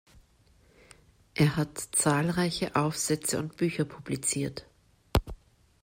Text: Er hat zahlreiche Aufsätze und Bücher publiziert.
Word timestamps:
Er 1.35 1.57
hat 1.57 1.77
zahlreiche 1.95 2.75
Aufsätze 2.75 3.37
und 3.37 3.55
Bücher 3.57 3.85
publiziert. 3.85 4.65